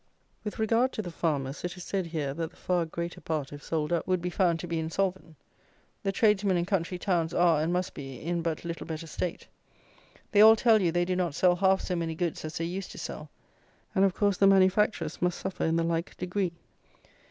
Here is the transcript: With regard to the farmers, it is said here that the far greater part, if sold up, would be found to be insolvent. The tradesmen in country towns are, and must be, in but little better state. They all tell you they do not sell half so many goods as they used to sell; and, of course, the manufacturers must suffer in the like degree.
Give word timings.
With 0.43 0.57
regard 0.57 0.91
to 0.93 1.03
the 1.03 1.11
farmers, 1.11 1.63
it 1.63 1.77
is 1.77 1.83
said 1.83 2.07
here 2.07 2.33
that 2.33 2.49
the 2.49 2.57
far 2.57 2.87
greater 2.87 3.21
part, 3.21 3.53
if 3.53 3.61
sold 3.63 3.93
up, 3.93 4.07
would 4.07 4.19
be 4.19 4.31
found 4.31 4.59
to 4.61 4.67
be 4.67 4.79
insolvent. 4.79 5.35
The 6.01 6.11
tradesmen 6.11 6.57
in 6.57 6.65
country 6.65 6.97
towns 6.97 7.35
are, 7.35 7.61
and 7.61 7.71
must 7.71 7.93
be, 7.93 8.19
in 8.19 8.41
but 8.41 8.65
little 8.65 8.87
better 8.87 9.05
state. 9.05 9.45
They 10.31 10.41
all 10.41 10.55
tell 10.55 10.81
you 10.81 10.91
they 10.91 11.05
do 11.05 11.15
not 11.15 11.35
sell 11.35 11.55
half 11.55 11.81
so 11.81 11.95
many 11.95 12.15
goods 12.15 12.43
as 12.43 12.57
they 12.57 12.65
used 12.65 12.89
to 12.93 12.97
sell; 12.97 13.29
and, 13.93 14.03
of 14.03 14.15
course, 14.15 14.37
the 14.37 14.47
manufacturers 14.47 15.21
must 15.21 15.37
suffer 15.39 15.65
in 15.65 15.75
the 15.75 15.83
like 15.83 16.17
degree. 16.17 16.53